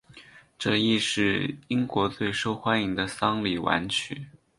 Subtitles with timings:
[0.57, 4.19] 这亦是英国最受欢迎的丧礼挽曲。